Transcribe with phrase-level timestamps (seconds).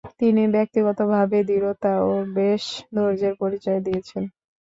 [0.19, 2.63] তিনি ব্যক্তিগতভাবে দৃঢ়তা ও বেশ
[2.95, 4.23] ধৈর্য্যের পরিচয় দিয়েছেন।